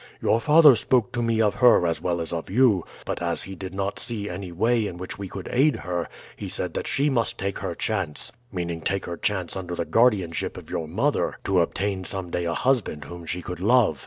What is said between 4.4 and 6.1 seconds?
way in which we could aid her